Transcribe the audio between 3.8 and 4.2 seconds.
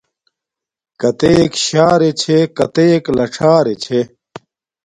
چھݺ.